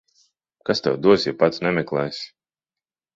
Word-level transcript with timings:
Kas 0.69 0.79
tev 0.87 0.95
dos, 1.07 1.25
ja 1.29 1.33
pats 1.43 1.61
nemeklēsi. 1.65 2.25